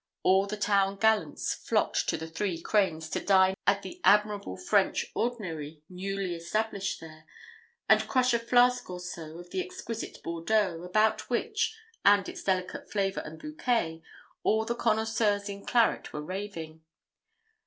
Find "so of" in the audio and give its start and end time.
8.99-9.51